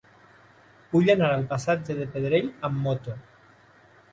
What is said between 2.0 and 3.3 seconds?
Pedrell amb moto.